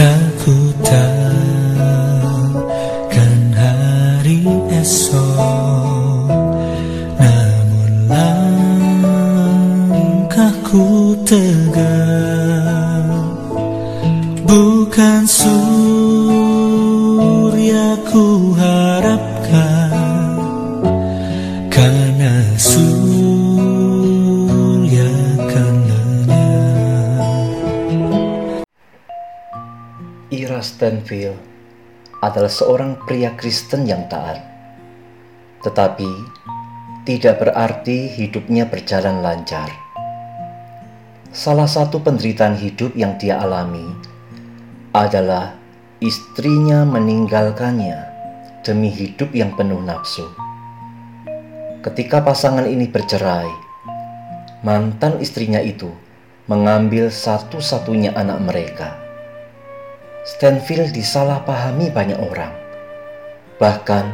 takkan 0.00 1.12
hari 3.52 4.40
esok 4.80 6.24
Namun 7.20 8.08
langkahku 10.24 11.20
tegak. 11.28 13.12
Bukan 14.48 15.28
surya 15.28 16.40
ku 18.08 18.56
harapkan 18.56 19.79
Stanfield 30.80 31.36
adalah 32.24 32.48
seorang 32.48 32.96
pria 33.04 33.36
Kristen 33.36 33.84
yang 33.84 34.08
taat. 34.08 34.40
Tetapi 35.60 36.08
tidak 37.04 37.44
berarti 37.44 38.08
hidupnya 38.08 38.64
berjalan 38.64 39.20
lancar. 39.20 39.68
Salah 41.36 41.68
satu 41.68 42.00
penderitaan 42.00 42.56
hidup 42.56 42.96
yang 42.96 43.20
dia 43.20 43.36
alami 43.44 43.92
adalah 44.96 45.52
istrinya 46.00 46.88
meninggalkannya 46.88 48.00
demi 48.64 48.88
hidup 48.88 49.36
yang 49.36 49.52
penuh 49.52 49.84
nafsu. 49.84 50.24
Ketika 51.84 52.24
pasangan 52.24 52.64
ini 52.64 52.88
bercerai, 52.88 53.52
mantan 54.64 55.20
istrinya 55.20 55.60
itu 55.60 55.92
mengambil 56.48 57.12
satu-satunya 57.12 58.16
anak 58.16 58.40
mereka. 58.40 59.09
Stanfield 60.20 60.92
disalahpahami 60.92 61.88
banyak 61.96 62.20
orang. 62.20 62.52
Bahkan 63.56 64.04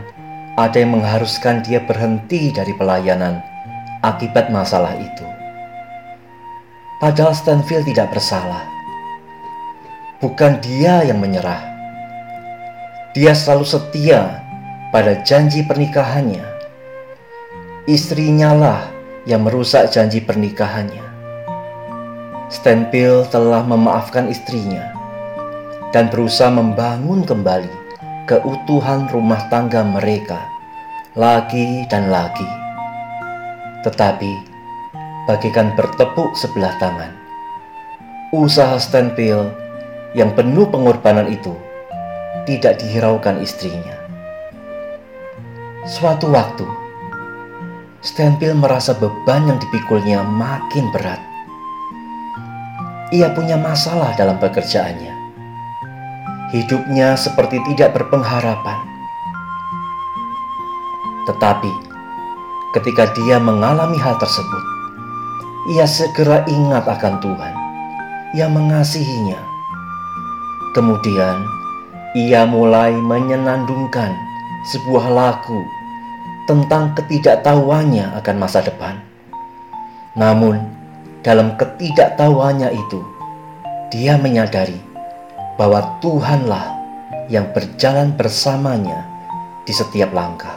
ada 0.55 0.77
yang 0.79 0.95
mengharuskan 0.95 1.67
dia 1.67 1.83
berhenti 1.83 2.55
dari 2.55 2.71
pelayanan 2.79 3.43
akibat 4.07 4.55
masalah 4.55 4.95
itu. 4.95 5.27
Padahal 7.03 7.35
Stanfield 7.35 7.91
tidak 7.91 8.15
bersalah. 8.15 8.63
Bukan 10.23 10.63
dia 10.63 11.03
yang 11.03 11.19
menyerah. 11.19 11.75
Dia 13.11 13.35
selalu 13.35 13.67
setia 13.67 14.47
pada 14.95 15.19
janji 15.27 15.67
pernikahannya. 15.67 16.47
Istrinya 17.91 18.55
lah 18.55 18.83
yang 19.27 19.43
merusak 19.43 19.91
janji 19.91 20.23
pernikahannya. 20.23 21.03
Stanfield 22.47 23.27
telah 23.35 23.67
memaafkan 23.67 24.31
istrinya 24.31 24.96
dan 25.97 26.13
berusaha 26.13 26.53
membangun 26.53 27.25
kembali 27.25 27.73
keutuhan 28.29 29.09
rumah 29.09 29.41
tangga 29.49 29.81
mereka 29.81 30.37
lagi 31.17 31.89
dan 31.89 32.13
lagi. 32.13 32.45
Tetapi, 33.81 34.29
bagikan 35.25 35.73
bertepuk 35.73 36.37
sebelah 36.37 36.77
tangan, 36.77 37.17
usaha 38.29 38.77
Stanfield 38.77 39.57
yang 40.13 40.37
penuh 40.37 40.69
pengorbanan 40.69 41.33
itu 41.33 41.57
tidak 42.45 42.77
dihiraukan 42.77 43.41
istrinya. 43.41 43.97
Suatu 45.89 46.29
waktu, 46.29 46.69
Stanfield 48.05 48.61
merasa 48.61 48.93
beban 48.93 49.49
yang 49.49 49.57
dipikulnya 49.57 50.21
makin 50.21 50.93
berat. 50.93 51.25
Ia 53.17 53.33
punya 53.33 53.57
masalah 53.57 54.13
dalam 54.21 54.37
pekerjaannya 54.37 55.16
Hidupnya 56.55 57.19
seperti 57.19 57.59
tidak 57.67 57.99
berpengharapan. 57.99 58.79
Tetapi 61.27 61.73
ketika 62.71 63.11
dia 63.19 63.43
mengalami 63.43 63.99
hal 63.99 64.15
tersebut, 64.23 64.63
ia 65.75 65.83
segera 65.91 66.47
ingat 66.47 66.87
akan 66.87 67.19
Tuhan 67.19 67.55
yang 68.39 68.55
mengasihinya. 68.55 69.43
Kemudian 70.71 71.43
ia 72.15 72.47
mulai 72.47 72.95
menyenandungkan 72.95 74.15
sebuah 74.71 75.11
lagu 75.11 75.61
tentang 76.47 76.95
ketidaktahuannya 76.95 78.23
akan 78.23 78.37
masa 78.39 78.63
depan. 78.63 79.03
Namun, 80.15 80.63
dalam 81.27 81.59
ketidaktahuannya 81.59 82.71
itu, 82.71 83.03
dia 83.91 84.15
menyadari 84.15 84.86
bahwa 85.57 85.99
Tuhanlah 86.05 86.77
yang 87.33 87.49
berjalan 87.57 88.13
bersamanya 88.15 89.09
di 89.65 89.73
setiap 89.73 90.13
langkah. 90.13 90.55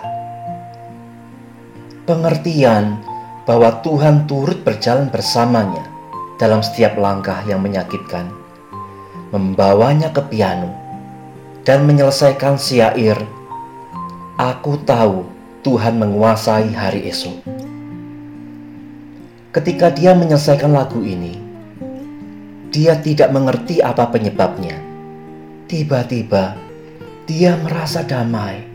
Pengertian 2.05 2.99
bahwa 3.47 3.81
Tuhan 3.81 4.29
turut 4.29 4.61
berjalan 4.61 5.09
bersamanya 5.09 5.87
dalam 6.37 6.61
setiap 6.61 6.99
langkah 6.99 7.41
yang 7.47 7.63
menyakitkan, 7.63 8.29
membawanya 9.33 10.13
ke 10.13 10.21
piano 10.29 10.69
dan 11.63 11.87
menyelesaikan 11.87 12.59
syair, 12.59 13.17
Aku 14.39 14.79
tahu 14.87 15.27
Tuhan 15.67 15.99
menguasai 15.99 16.71
hari 16.71 17.11
esok. 17.11 17.43
Ketika 19.51 19.91
dia 19.91 20.15
menyelesaikan 20.15 20.71
lagu 20.71 21.03
ini, 21.03 21.35
dia 22.71 22.95
tidak 22.95 23.35
mengerti 23.35 23.83
apa 23.83 24.07
penyebabnya 24.07 24.88
Tiba-tiba 25.69 26.57
dia 27.29 27.53
merasa 27.61 28.01
damai. 28.01 28.65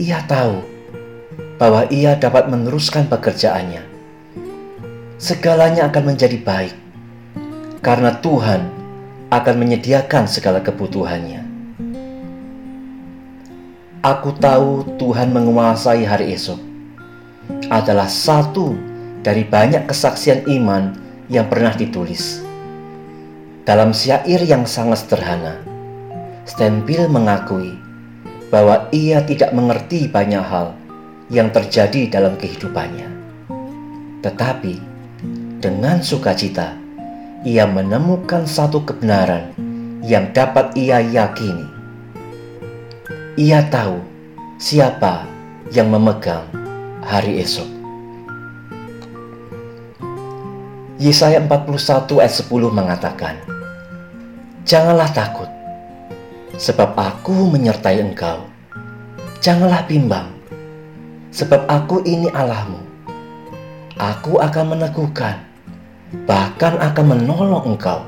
Ia 0.00 0.24
tahu 0.24 0.64
bahwa 1.60 1.84
ia 1.92 2.16
dapat 2.16 2.48
meneruskan 2.48 3.04
pekerjaannya. 3.04 3.84
Segalanya 5.20 5.92
akan 5.92 6.16
menjadi 6.16 6.40
baik 6.40 6.72
karena 7.84 8.16
Tuhan 8.16 8.64
akan 9.28 9.54
menyediakan 9.60 10.24
segala 10.24 10.64
kebutuhannya. 10.64 11.44
Aku 14.08 14.40
tahu 14.40 14.96
Tuhan 14.96 15.36
menguasai 15.36 16.00
hari 16.08 16.32
esok 16.32 16.64
adalah 17.68 18.08
satu 18.08 18.72
dari 19.20 19.44
banyak 19.44 19.84
kesaksian 19.84 20.48
iman 20.48 20.96
yang 21.28 21.44
pernah 21.44 21.76
ditulis. 21.76 22.47
Dalam 23.68 23.92
syair 23.92 24.40
yang 24.48 24.64
sangat 24.64 25.04
sederhana, 25.04 25.60
Stanfield 26.48 27.12
mengakui 27.12 27.76
bahwa 28.48 28.88
ia 28.96 29.20
tidak 29.20 29.52
mengerti 29.52 30.08
banyak 30.08 30.40
hal 30.40 30.72
yang 31.28 31.52
terjadi 31.52 32.08
dalam 32.08 32.40
kehidupannya. 32.40 33.12
Tetapi 34.24 34.74
dengan 35.60 36.00
sukacita, 36.00 36.80
ia 37.44 37.68
menemukan 37.68 38.48
satu 38.48 38.88
kebenaran 38.88 39.52
yang 40.00 40.32
dapat 40.32 40.72
ia 40.72 41.04
yakini. 41.04 41.68
Ia 43.36 43.68
tahu 43.68 44.00
siapa 44.56 45.28
yang 45.76 45.92
memegang 45.92 46.48
hari 47.04 47.44
esok. 47.44 47.68
Yesaya 50.96 51.44
41 51.44 52.16
ayat 52.16 52.32
10 52.32 52.48
mengatakan, 52.72 53.57
Janganlah 54.68 55.08
takut, 55.16 55.48
sebab 56.60 56.92
aku 56.92 57.48
menyertai 57.56 58.04
engkau. 58.04 58.44
Janganlah 59.40 59.88
bimbang, 59.88 60.28
sebab 61.32 61.64
aku 61.72 62.04
ini 62.04 62.28
Allahmu. 62.36 62.76
Aku 63.96 64.36
akan 64.36 64.76
meneguhkan, 64.76 65.40
bahkan 66.28 66.76
akan 66.84 67.16
menolong 67.16 67.64
engkau. 67.64 68.04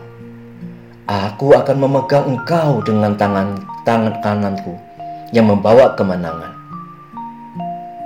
Aku 1.09 1.57
akan 1.57 1.81
memegang 1.81 2.29
engkau 2.29 2.85
dengan 2.85 3.17
tangan 3.17 3.57
tangan 3.89 4.21
kananku 4.21 4.77
yang 5.33 5.49
membawa 5.49 5.97
kemenangan. 5.97 6.53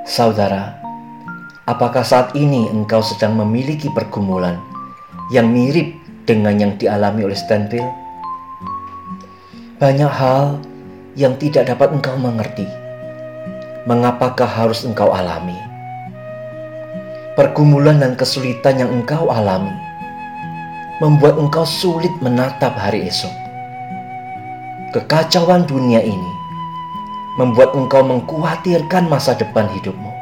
Saudara, 0.07 0.79
apakah 1.67 2.07
saat 2.07 2.39
ini 2.39 2.71
engkau 2.71 3.03
sedang 3.03 3.35
memiliki 3.35 3.91
pergumulan 3.91 4.63
yang 5.35 5.51
mirip 5.51 5.91
dengan 6.23 6.55
yang 6.55 6.79
dialami 6.79 7.27
oleh 7.27 7.35
Stanfield? 7.35 8.04
Banyak 9.75 10.07
hal 10.07 10.63
yang 11.19 11.35
tidak 11.35 11.67
dapat 11.67 11.91
engkau 11.91 12.15
mengerti. 12.15 12.63
Mengapakah 13.91 14.47
harus 14.47 14.87
engkau 14.87 15.11
alami? 15.11 15.59
Pergumulan 17.35 17.99
dan 17.99 18.15
kesulitan 18.15 18.79
yang 18.79 18.91
engkau 18.95 19.27
alami 19.35 19.75
membuat 21.03 21.43
engkau 21.43 21.67
sulit 21.67 22.15
menatap 22.23 22.71
hari 22.79 23.11
esok. 23.11 23.35
Kekacauan 24.95 25.67
dunia 25.67 25.99
ini 25.99 26.33
membuat 27.35 27.75
engkau 27.75 28.07
mengkhawatirkan 28.07 29.11
masa 29.11 29.35
depan 29.35 29.67
hidupmu, 29.75 30.13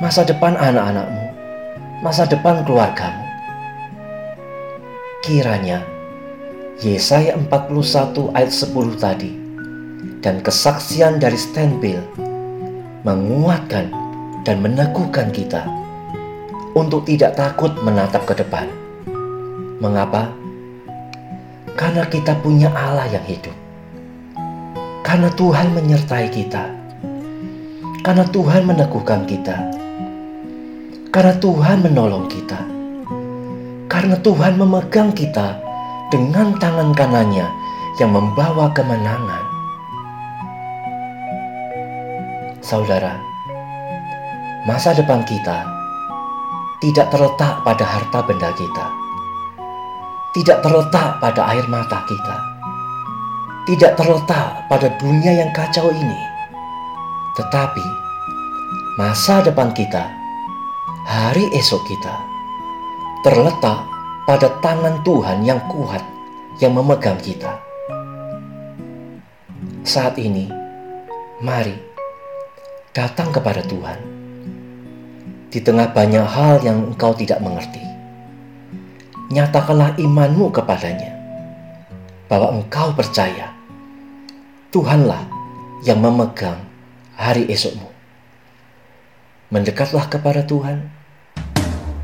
masa 0.00 0.24
depan 0.24 0.56
anak-anakmu, 0.56 1.36
masa 2.00 2.24
depan 2.24 2.64
keluargamu. 2.64 3.28
Kiranya 5.20 5.97
Yesaya 6.78 7.34
41 7.34 8.38
ayat 8.38 8.54
10 8.54 8.70
tadi 9.02 9.34
dan 10.22 10.38
kesaksian 10.38 11.18
dari 11.18 11.34
Stanbill 11.34 11.98
menguatkan 13.02 13.90
dan 14.46 14.62
meneguhkan 14.62 15.34
kita 15.34 15.66
untuk 16.78 17.02
tidak 17.02 17.34
takut 17.34 17.74
menatap 17.82 18.22
ke 18.30 18.38
depan. 18.38 18.70
Mengapa? 19.82 20.30
Karena 21.74 22.06
kita 22.06 22.38
punya 22.46 22.70
Allah 22.70 23.10
yang 23.10 23.26
hidup. 23.26 23.58
Karena 25.02 25.34
Tuhan 25.34 25.74
menyertai 25.74 26.30
kita. 26.30 26.62
Karena 28.06 28.22
Tuhan 28.22 28.62
meneguhkan 28.70 29.26
kita. 29.26 29.66
Karena 31.10 31.34
Tuhan 31.42 31.82
menolong 31.82 32.30
kita. 32.30 32.60
Karena 33.90 34.14
Tuhan 34.22 34.54
memegang 34.54 35.10
kita 35.10 35.67
dengan 36.08 36.56
tangan 36.56 36.96
kanannya 36.96 37.44
yang 38.00 38.10
membawa 38.12 38.72
kemenangan. 38.72 39.44
Saudara, 42.64 43.16
masa 44.64 44.96
depan 44.96 45.24
kita 45.28 45.68
tidak 46.80 47.12
terletak 47.12 47.60
pada 47.64 47.84
harta 47.84 48.18
benda 48.24 48.50
kita, 48.56 48.86
tidak 50.36 50.58
terletak 50.64 51.20
pada 51.20 51.42
air 51.52 51.64
mata 51.68 52.00
kita, 52.08 52.36
tidak 53.68 53.92
terletak 53.96 54.64
pada 54.68 54.88
dunia 55.00 55.44
yang 55.44 55.50
kacau 55.52 55.92
ini, 55.92 56.20
tetapi 57.36 57.84
masa 58.96 59.44
depan 59.44 59.72
kita, 59.76 60.08
hari 61.08 61.44
esok 61.56 61.80
kita, 61.88 62.14
terletak 63.24 63.87
pada 64.28 64.60
tangan 64.60 65.00
Tuhan 65.08 65.40
yang 65.40 65.56
kuat 65.72 66.04
yang 66.60 66.76
memegang 66.76 67.16
kita. 67.16 67.48
Saat 69.88 70.20
ini, 70.20 70.44
mari 71.40 71.72
datang 72.92 73.32
kepada 73.32 73.64
Tuhan. 73.64 73.96
Di 75.48 75.64
tengah 75.64 75.88
banyak 75.96 76.28
hal 76.28 76.60
yang 76.60 76.92
engkau 76.92 77.16
tidak 77.16 77.40
mengerti, 77.40 77.80
nyatakanlah 79.32 79.96
imanmu 79.96 80.52
kepadanya, 80.52 81.16
bahwa 82.28 82.52
engkau 82.60 82.92
percaya 82.92 83.48
Tuhanlah 84.68 85.24
yang 85.88 86.04
memegang 86.04 86.60
hari 87.16 87.48
esokmu. 87.48 87.88
Mendekatlah 89.48 90.04
kepada 90.12 90.44
Tuhan, 90.44 90.84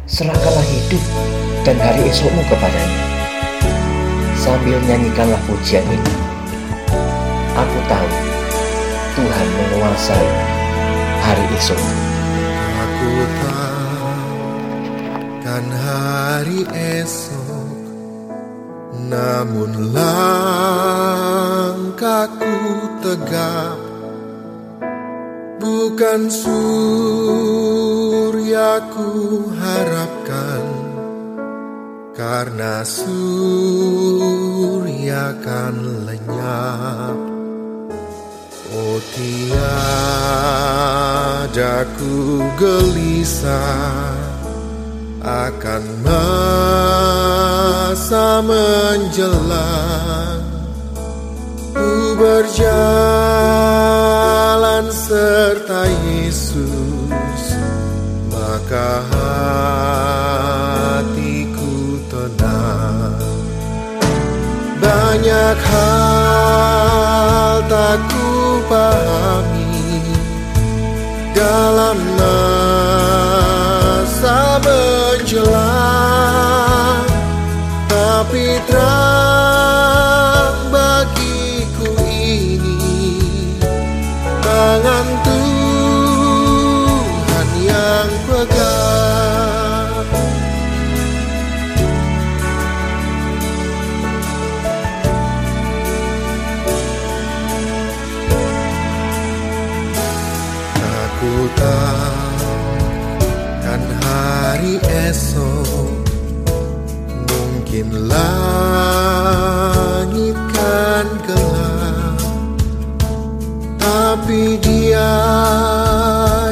serahkanlah 0.08 0.64
hidup 0.64 1.04
dan 1.64 1.80
hari 1.80 2.12
esokmu 2.12 2.44
kepadanya. 2.44 3.00
Sambil 4.36 4.76
nyanyikanlah 4.84 5.40
pujian 5.48 5.80
ini. 5.88 6.12
Aku 7.56 7.78
tahu 7.88 8.12
Tuhan 9.16 9.48
menguasai 9.56 10.28
hari 11.24 11.40
esok. 11.56 11.80
Aku 12.84 13.08
takkan 15.40 15.64
hari 15.72 16.68
esok, 17.00 17.72
namun 19.08 19.96
langkahku 19.96 22.52
tegap. 23.00 23.80
Bukan 25.64 26.28
suryaku 26.28 26.60
harapkan, 29.56 30.83
karena 32.14 32.86
surya 32.86 34.14
kan 35.42 35.74
lenyap. 36.06 37.18
Oh 38.74 38.98
tiada 39.14 39.34
ku 41.94 42.42
gelisah 42.58 44.10
akan 45.22 45.82
masa 46.04 47.24
menjelang 48.44 50.42
Ku 51.70 52.18
berjalan 52.18 52.60
serta 54.90 55.86
Yesus 56.02 57.42
Maka 58.34 59.06
Banyak 65.54 65.70
hal 65.70 67.52
tak 67.70 68.02
ku 68.10 68.58
pahami 68.66 70.02
dalam 71.30 71.94
Aku 101.24 101.48
takkan 101.56 103.80
hari 104.04 104.76
esok 105.08 106.04
Mungkin 107.08 108.12
langit 108.12 108.76
kan 110.52 111.08
gelap 111.24 112.20
Tapi 113.80 114.60
dia 114.60 115.16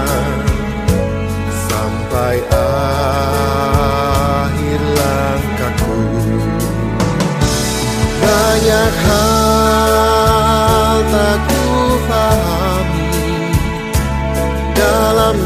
dalam 14.78 15.38